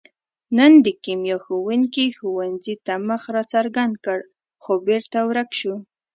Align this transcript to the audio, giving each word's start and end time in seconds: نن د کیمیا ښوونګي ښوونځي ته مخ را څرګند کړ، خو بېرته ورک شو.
نن 0.57 0.71
د 0.85 0.87
کیمیا 1.03 1.37
ښوونګي 1.45 2.07
ښوونځي 2.17 2.75
ته 2.85 2.93
مخ 3.07 3.23
را 3.35 3.43
څرګند 3.53 3.93
کړ، 4.05 4.19
خو 4.63 4.71
بېرته 4.87 5.17
ورک 5.29 5.49
شو. 5.59 5.73